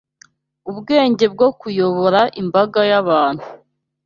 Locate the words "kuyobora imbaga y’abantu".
1.59-3.45